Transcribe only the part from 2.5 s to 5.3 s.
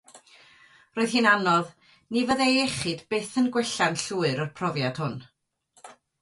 ei iechyd byth yn gwella'n llwyr o'r profiad hwn.